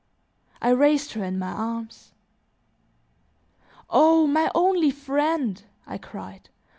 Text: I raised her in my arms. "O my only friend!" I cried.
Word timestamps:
I 0.63 0.71
raised 0.71 1.13
her 1.13 1.23
in 1.23 1.37
my 1.37 1.51
arms. 1.51 2.11
"O 3.87 4.25
my 4.25 4.49
only 4.55 4.89
friend!" 4.89 5.61
I 5.85 5.99
cried. 5.99 6.49